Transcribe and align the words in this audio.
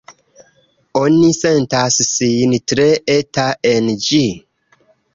Oni 1.01 1.29
sentas 1.41 1.99
sin 2.09 2.59
tre 2.73 2.89
eta 3.21 3.49
en 3.77 3.95
ĝi. 4.11 4.27